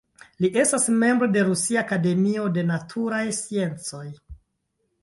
Li 0.43 0.49
estas 0.61 0.87
membro 1.03 1.27
de 1.35 1.43
Rusia 1.49 1.83
Akademio 1.83 2.49
de 2.57 2.65
Naturaj 2.73 3.25
Sciencoj. 3.43 4.07